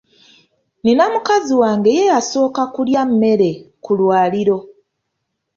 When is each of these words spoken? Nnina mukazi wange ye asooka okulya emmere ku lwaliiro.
Nnina 0.79 1.03
mukazi 1.13 1.53
wange 1.61 1.89
ye 1.97 2.05
asooka 2.19 2.59
okulya 2.67 2.99
emmere 3.07 3.49
ku 3.83 3.91
lwaliiro. 3.99 4.57